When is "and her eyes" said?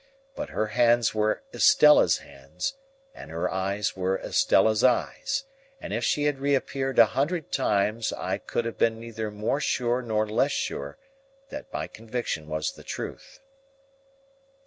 3.13-3.95